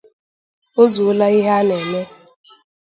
o 0.81 0.83
zuola 0.93 1.25
ihe 1.37 1.49
a 1.59 1.61
na-eme. 1.67 2.01